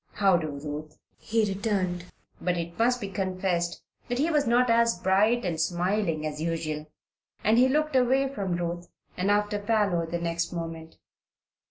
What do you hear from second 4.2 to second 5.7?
was not as bright and